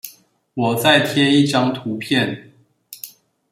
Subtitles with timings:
[0.55, 2.51] 我再貼一張圖片